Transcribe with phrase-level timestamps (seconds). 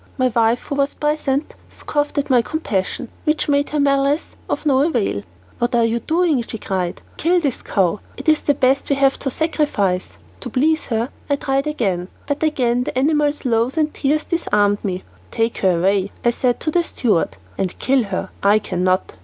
[0.17, 4.81] My wife, who was present, scoffed at my compassion, which made her malice of no
[4.81, 5.21] avail.
[5.59, 7.03] "What are you doing?" she cried.
[7.17, 7.99] "Kill this cow.
[8.17, 12.41] It is the best we have to sacrifice." To please her, I tried again, but
[12.41, 15.03] again the animal's lows and tears disarmed me.
[15.29, 19.17] "Take her away," I said to the steward, "and kill her; I cannot."